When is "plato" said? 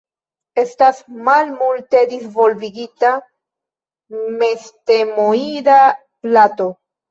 6.27-6.71